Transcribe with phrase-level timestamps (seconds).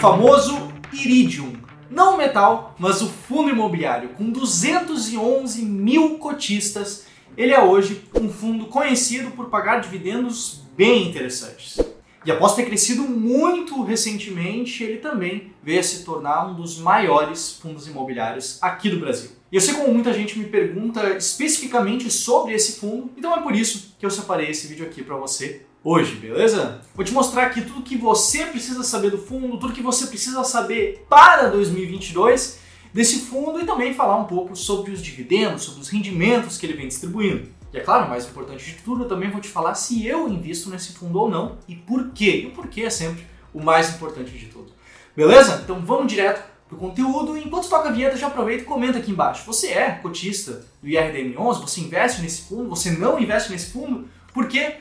[0.00, 1.52] famoso Iridium.
[1.90, 4.08] Não o metal, mas o fundo imobiliário.
[4.16, 7.04] Com 211 mil cotistas,
[7.36, 11.78] ele é hoje um fundo conhecido por pagar dividendos bem interessantes.
[12.24, 17.58] E após ter crescido muito recentemente, ele também veio a se tornar um dos maiores
[17.60, 19.32] fundos imobiliários aqui do Brasil.
[19.52, 23.54] E eu sei como muita gente me pergunta especificamente sobre esse fundo, então é por
[23.54, 26.80] isso que eu separei esse vídeo aqui para você hoje, beleza?
[26.94, 30.44] Vou te mostrar aqui tudo que você precisa saber do fundo, tudo que você precisa
[30.44, 32.58] saber para 2022
[32.92, 36.74] desse fundo e também falar um pouco sobre os dividendos, sobre os rendimentos que ele
[36.74, 37.48] vem distribuindo.
[37.72, 40.68] E é claro, mais importante de tudo, eu também vou te falar se eu invisto
[40.70, 42.42] nesse fundo ou não e por quê.
[42.44, 43.24] E o porquê é sempre
[43.54, 44.72] o mais importante de tudo.
[45.16, 45.60] Beleza?
[45.62, 47.36] Então vamos direto pro conteúdo.
[47.36, 49.44] Enquanto toca a vinheta, já aproveita e comenta aqui embaixo.
[49.46, 51.60] Você é cotista do IRDM11?
[51.60, 52.68] Você investe nesse fundo?
[52.70, 54.08] Você não investe nesse fundo?
[54.34, 54.78] Por quê?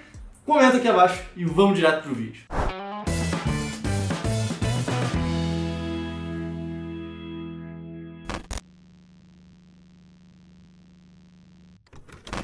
[0.50, 2.42] Comenta aqui abaixo e vamos direto pro vídeo.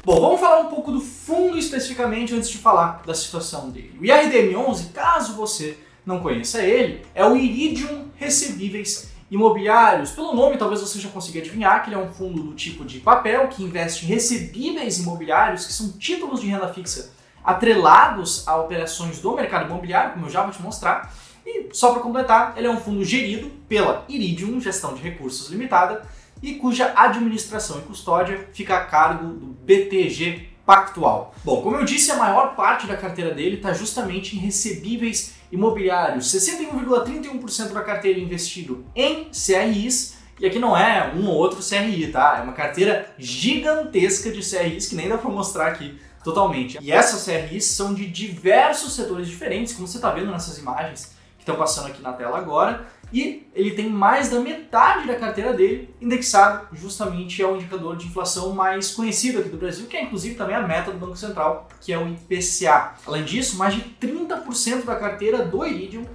[0.03, 3.97] Bom, vamos falar um pouco do fundo especificamente antes de falar da situação dele.
[3.99, 10.11] O IRDM11, caso você não conheça ele, é o Iridium Recebíveis Imobiliários.
[10.11, 12.99] Pelo nome, talvez você já consiga adivinhar que ele é um fundo do tipo de
[12.99, 17.14] papel que investe em recebíveis imobiliários, que são títulos de renda fixa
[17.45, 21.13] atrelados a operações do mercado imobiliário, como eu já vou te mostrar.
[21.45, 26.03] E só para completar, ele é um fundo gerido pela Iridium Gestão de Recursos Limitada,
[26.41, 31.33] e cuja administração e custódia fica a cargo do BTG Pactual.
[31.43, 36.25] Bom, como eu disse, a maior parte da carteira dele está justamente em recebíveis imobiliários.
[36.33, 42.37] 61,31% da carteira investido em CRIs, e aqui não é um ou outro CRI, tá?
[42.39, 46.79] É uma carteira gigantesca de CRIs que nem dá para mostrar aqui totalmente.
[46.81, 51.43] E essas CRIs são de diversos setores diferentes, como você está vendo nessas imagens que
[51.43, 55.93] estão passando aqui na tela agora e ele tem mais da metade da carteira dele
[56.01, 60.55] indexado justamente ao indicador de inflação mais conhecido aqui do Brasil, que é inclusive também
[60.55, 62.95] a meta do Banco Central, que é o IPCA.
[63.05, 66.05] Além disso, mais de 30% da carteira do Iridium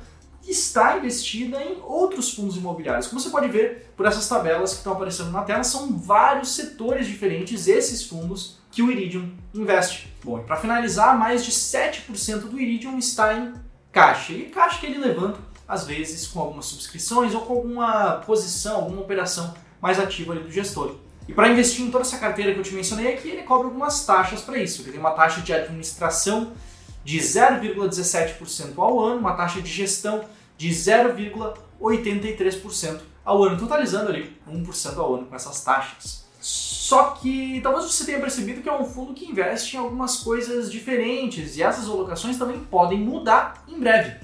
[0.46, 3.06] está investida em outros fundos imobiliários.
[3.06, 7.06] Como você pode ver por essas tabelas que estão aparecendo na tela, são vários setores
[7.06, 10.12] diferentes esses fundos que o Iridium investe.
[10.22, 13.54] Bom, e para finalizar, mais de 7% do Iridium está em
[13.90, 14.32] caixa.
[14.32, 19.00] E caixa que ele levanta às vezes com algumas subscrições ou com alguma posição, alguma
[19.02, 20.96] operação mais ativa do gestor.
[21.28, 24.04] E para investir em toda essa carteira que eu te mencionei aqui, ele cobra algumas
[24.04, 24.82] taxas para isso.
[24.82, 26.52] Ele tem uma taxa de administração
[27.04, 30.24] de 0,17% ao ano, uma taxa de gestão
[30.58, 36.28] de 0,83% ao ano, totalizando ali 1% ao ano com essas taxas.
[36.90, 40.68] Só que talvez você tenha percebido que é um fundo que investe em algumas coisas
[40.68, 44.16] diferentes e essas alocações também podem mudar em breve.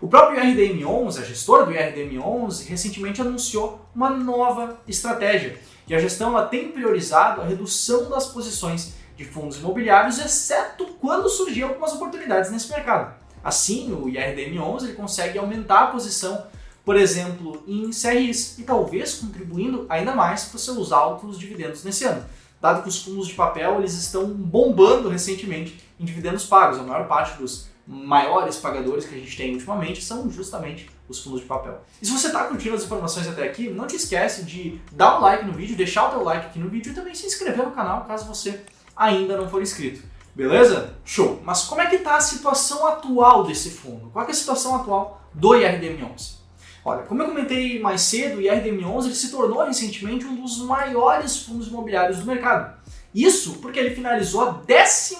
[0.00, 5.58] O próprio IRDM11, a gestora do IRDM11, recentemente anunciou uma nova estratégia.
[5.88, 11.28] E a gestão ela tem priorizado a redução das posições de fundos imobiliários, exceto quando
[11.28, 13.16] surgir algumas oportunidades nesse mercado.
[13.42, 16.46] Assim, o IRDM11 ele consegue aumentar a posição,
[16.84, 22.04] por exemplo, em CRIs e talvez contribuindo ainda mais para os seus altos dividendos nesse
[22.04, 22.24] ano.
[22.60, 27.06] Dado que os fundos de papel eles estão bombando recentemente em dividendos pagos, a maior
[27.08, 31.82] parte dos maiores pagadores que a gente tem ultimamente são justamente os fundos de papel.
[32.00, 35.20] E se você está curtindo as informações até aqui, não te esquece de dar um
[35.20, 37.72] like no vídeo, deixar o teu like aqui no vídeo e também se inscrever no
[37.72, 38.64] canal caso você
[38.96, 40.02] ainda não for inscrito.
[40.34, 40.94] Beleza?
[41.04, 41.42] Show!
[41.44, 44.08] Mas como é que está a situação atual desse fundo?
[44.10, 46.41] Qual é a situação atual do IRDM11?
[46.84, 51.68] Olha, como eu comentei mais cedo, o IRDM11 se tornou recentemente um dos maiores fundos
[51.68, 52.76] imobiliários do mercado.
[53.14, 55.16] Isso porque ele finalizou a 11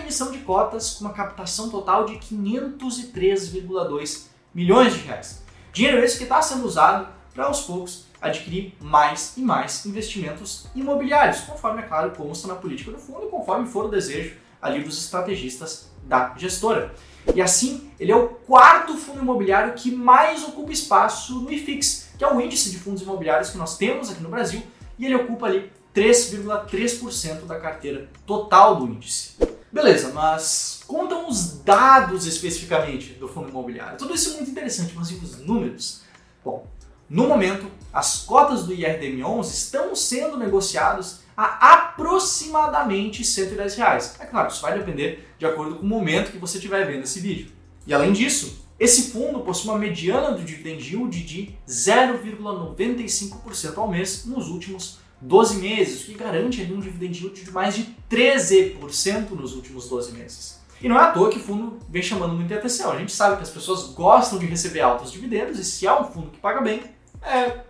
[0.00, 5.42] emissão de cotas com uma captação total de 503,2 milhões de reais.
[5.72, 11.40] Dinheiro esse que está sendo usado para aos poucos adquirir mais e mais investimentos imobiliários,
[11.40, 14.98] conforme, é claro, consta na política do fundo e conforme for o desejo ali dos
[14.98, 16.94] estrategistas da gestora.
[17.34, 22.24] E assim, ele é o quarto fundo imobiliário que mais ocupa espaço no IFIX, que
[22.24, 24.62] é o índice de fundos imobiliários que nós temos aqui no Brasil,
[24.98, 29.34] e ele ocupa ali 3,3% da carteira total do índice.
[29.72, 33.98] Beleza, mas contam os dados especificamente do fundo imobiliário.
[33.98, 36.02] Tudo isso é muito interessante, mas e os números?
[36.44, 36.66] Bom,
[37.08, 44.16] no momento, as cotas do IRDM11 estão sendo negociadas a aproximadamente 110 reais.
[44.20, 47.20] É claro, isso vai depender de acordo com o momento que você estiver vendo esse
[47.20, 47.50] vídeo.
[47.86, 54.26] E além disso, esse fundo possui uma mediana do dividend yield de 0,95% ao mês
[54.26, 59.54] nos últimos 12 meses, o que garante um dividend yield de mais de 13% nos
[59.54, 60.60] últimos 12 meses.
[60.82, 62.92] E não é à toa que o fundo vem chamando muita atenção.
[62.92, 66.04] A gente sabe que as pessoas gostam de receber altos dividendos e se é um
[66.04, 66.82] fundo que paga bem,
[67.22, 67.60] é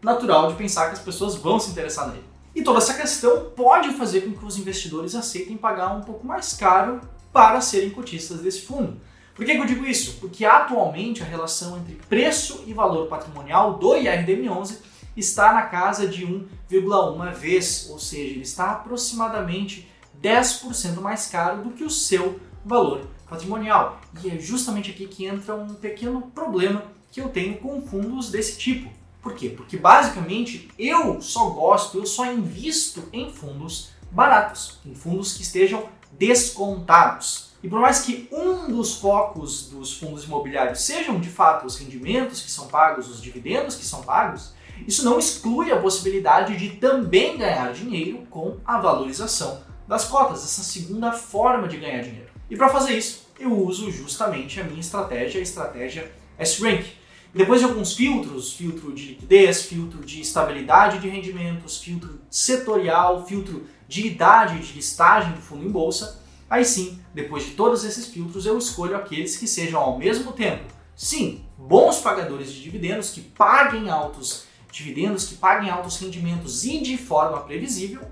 [0.00, 2.24] natural de pensar que as pessoas vão se interessar nele.
[2.54, 6.52] E toda essa questão pode fazer com que os investidores aceitem pagar um pouco mais
[6.52, 7.00] caro
[7.32, 8.96] para serem cotistas desse fundo.
[9.34, 10.18] Por que, eu digo isso?
[10.20, 14.76] Porque atualmente a relação entre preço e valor patrimonial do IRDM11
[15.16, 19.88] está na casa de 1,1 vez, ou seja, ele está aproximadamente
[20.22, 24.00] 10% mais caro do que o seu valor patrimonial.
[24.22, 28.56] E é justamente aqui que entra um pequeno problema que eu tenho com fundos desse
[28.56, 28.88] tipo.
[29.24, 29.48] Por quê?
[29.48, 35.88] Porque basicamente eu só gosto, eu só invisto em fundos baratos, em fundos que estejam
[36.12, 37.54] descontados.
[37.62, 42.42] E por mais que um dos focos dos fundos imobiliários sejam de fato os rendimentos
[42.42, 44.52] que são pagos, os dividendos que são pagos,
[44.86, 50.62] isso não exclui a possibilidade de também ganhar dinheiro com a valorização das cotas, essa
[50.62, 52.28] segunda forma de ganhar dinheiro.
[52.50, 56.84] E para fazer isso, eu uso justamente a minha estratégia, a estratégia S-Rank.
[57.34, 63.66] Depois de alguns filtros, filtro de liquidez, filtro de estabilidade de rendimentos, filtro setorial, filtro
[63.88, 68.46] de idade de listagem do fundo em bolsa, aí sim, depois de todos esses filtros,
[68.46, 70.62] eu escolho aqueles que sejam ao mesmo tempo,
[70.94, 76.96] sim, bons pagadores de dividendos, que paguem altos dividendos, que paguem altos rendimentos e de
[76.96, 78.02] forma previsível,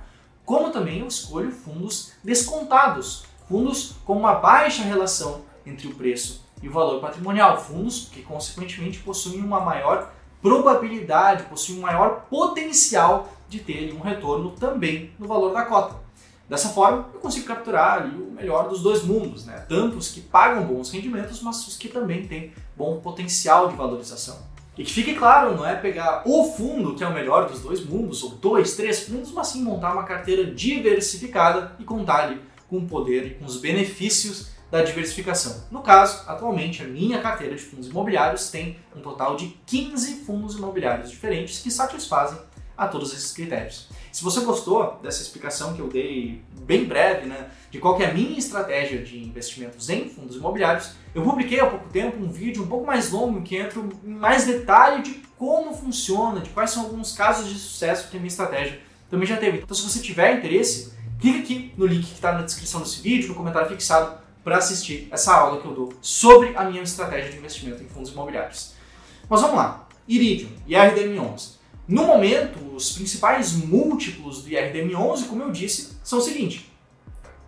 [0.44, 6.68] como também eu escolho fundos descontados, fundos com uma baixa relação entre o preço e
[6.68, 13.60] o valor patrimonial, fundos que consequentemente possuem uma maior probabilidade, possuem um maior potencial de
[13.60, 15.96] ter um retorno também no valor da cota.
[16.48, 19.64] Dessa forma, eu consigo capturar o melhor dos dois mundos, né?
[19.68, 24.36] tanto os que pagam bons rendimentos, mas os que também têm bom potencial de valorização.
[24.76, 27.84] E que fique claro, não é pegar o fundo que é o melhor dos dois
[27.84, 32.78] mundos, ou dois, três fundos, mas sim montar uma carteira diversificada e contar ali com
[32.78, 35.64] o poder e com os benefícios da diversificação.
[35.70, 40.56] No caso, atualmente a minha carteira de fundos imobiliários tem um total de 15 fundos
[40.56, 42.38] imobiliários diferentes que satisfazem
[42.74, 43.90] a todos esses critérios.
[44.10, 48.14] Se você gostou dessa explicação que eu dei bem breve, né, de qual é a
[48.14, 52.66] minha estratégia de investimentos em fundos imobiliários, eu publiquei há pouco tempo um vídeo um
[52.66, 57.12] pouco mais longo que entra em mais detalhe de como funciona, de quais são alguns
[57.12, 58.80] casos de sucesso que a minha estratégia
[59.10, 59.58] também já teve.
[59.58, 63.28] Então, se você tiver interesse, clique aqui no link que está na descrição desse vídeo,
[63.28, 67.38] no comentário fixado, para assistir essa aula que eu dou sobre a minha estratégia de
[67.38, 68.74] investimento em fundos imobiliários.
[69.28, 69.88] Mas vamos lá.
[70.06, 71.52] Iridium, IRDM11.
[71.86, 76.72] No momento, os principais múltiplos do IRDM11, como eu disse, são o seguinte: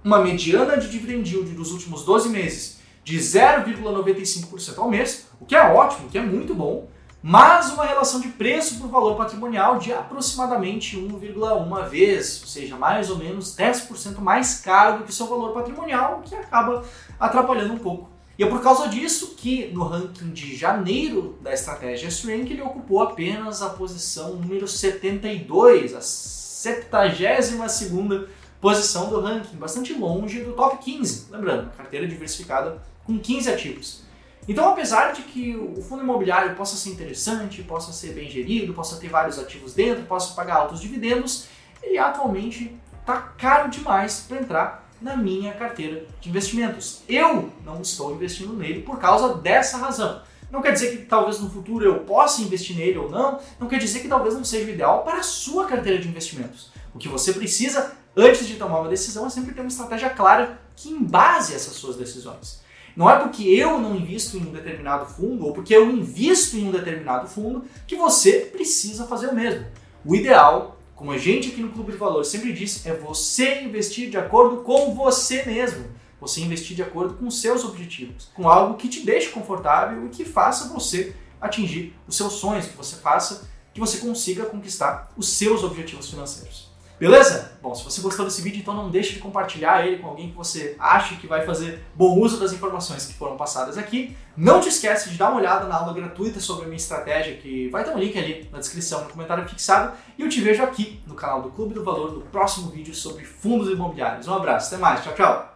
[0.02, 5.55] uma mediana de dividend yield dos últimos 12 meses de 0,95% ao mês, o que
[5.55, 6.88] é ótimo, o que é muito bom,
[7.26, 13.08] mas uma relação de preço por valor patrimonial de aproximadamente 1,1 vez, ou seja, mais
[13.08, 16.84] ou menos 10% mais caro do que seu valor patrimonial, que acaba
[17.18, 18.10] atrapalhando um pouco.
[18.38, 23.00] E é por causa disso que no ranking de janeiro da estratégia S-Rank ele ocupou
[23.00, 28.28] apenas a posição número 72, a 72
[28.60, 34.03] posição do ranking, bastante longe do top 15, lembrando, carteira diversificada com 15 ativos.
[34.46, 38.96] Então, apesar de que o fundo imobiliário possa ser interessante, possa ser bem gerido, possa
[38.96, 41.46] ter vários ativos dentro, possa pagar altos dividendos,
[41.82, 47.03] ele atualmente está caro demais para entrar na minha carteira de investimentos.
[47.08, 50.22] Eu não estou investindo nele por causa dessa razão.
[50.51, 53.79] Não quer dizer que talvez no futuro eu possa investir nele ou não, não quer
[53.79, 56.70] dizer que talvez não seja o ideal para a sua carteira de investimentos.
[56.94, 60.60] O que você precisa antes de tomar uma decisão é sempre ter uma estratégia clara
[60.77, 62.63] que embase essas suas decisões.
[62.96, 66.69] Não é porque eu não invisto em um determinado fundo ou porque eu invisto em
[66.69, 69.67] um determinado fundo que você precisa fazer o mesmo.
[70.05, 74.10] O ideal, como a gente aqui no Clube de Valor sempre diz, é você investir
[74.10, 75.86] de acordo com você mesmo.
[76.20, 80.24] Você investir de acordo com seus objetivos, com algo que te deixe confortável e que
[80.24, 85.63] faça você atingir os seus sonhos, que você faça, que você consiga conquistar os seus
[85.63, 86.73] objetivos financeiros.
[86.98, 87.53] Beleza?
[87.60, 90.36] Bom, se você gostou desse vídeo, então não deixe de compartilhar ele com alguém que
[90.36, 94.17] você acha que vai fazer bom uso das informações que foram passadas aqui.
[94.36, 97.69] Não te esquece de dar uma olhada na aula gratuita sobre a minha estratégia, que
[97.69, 99.93] vai ter um link ali na descrição, no comentário fixado.
[100.17, 103.24] E eu te vejo aqui no canal do Clube do Valor no próximo vídeo sobre
[103.24, 104.29] fundos imobiliários.
[104.29, 105.54] Um abraço, até mais, tchau, tchau!